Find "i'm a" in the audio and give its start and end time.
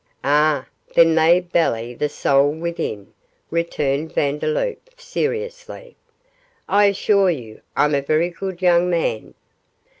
7.77-8.01